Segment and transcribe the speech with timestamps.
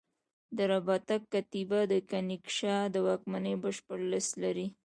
[0.57, 4.67] د رباطک کتیبه د کنیشکا د واکمنۍ بشپړه لېست لري